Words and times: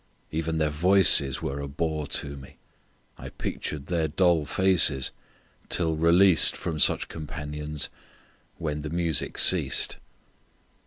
Even 0.31 0.57
their 0.57 0.71
voices 0.71 1.43
were 1.43 1.59
a 1.59 1.67
bore 1.67 2.07
to 2.07 2.35
me; 2.35 2.57
I 3.19 3.29
pictured 3.29 3.85
their 3.85 4.07
dull 4.07 4.45
faces, 4.45 5.11
till 5.69 5.95
released 5.95 6.57
From 6.57 6.79
such 6.79 7.07
companions, 7.07 7.89
when 8.57 8.81
the 8.81 8.89
music 8.89 9.37
ceased. 9.37 9.97